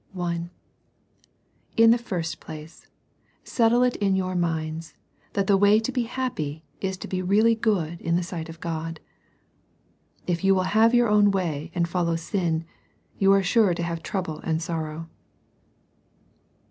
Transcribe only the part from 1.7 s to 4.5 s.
In the first place, settle it in your